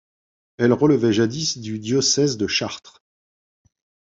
[0.57, 3.03] Elle relevait jadis du diocèse de Chartres.